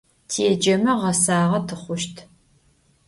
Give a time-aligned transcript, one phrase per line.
[0.29, 2.15] Têceme, ğesağe tıxhuşt.